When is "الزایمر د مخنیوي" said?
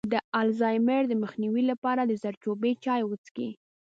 0.41-1.63